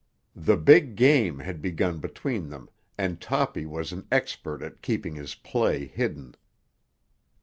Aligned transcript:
The 0.35 0.57
Big 0.57 0.95
Game 0.95 1.37
had 1.37 1.61
begun 1.61 1.99
between 1.99 2.49
them, 2.49 2.71
and 2.97 3.21
Toppy 3.21 3.67
was 3.67 3.91
an 3.91 4.07
expert 4.11 4.63
at 4.63 4.81
keeping 4.81 5.13
his 5.13 5.35
play 5.35 5.85
hidden. 5.85 6.33